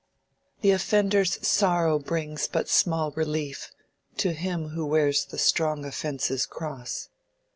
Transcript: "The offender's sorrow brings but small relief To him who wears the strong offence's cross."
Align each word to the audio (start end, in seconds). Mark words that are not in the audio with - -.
"The 0.61 0.71
offender's 0.71 1.37
sorrow 1.47 1.99
brings 1.99 2.47
but 2.47 2.67
small 2.67 3.11
relief 3.11 3.69
To 4.17 4.33
him 4.33 4.69
who 4.69 4.83
wears 4.87 5.25
the 5.25 5.37
strong 5.37 5.85
offence's 5.85 6.47
cross." 6.47 7.09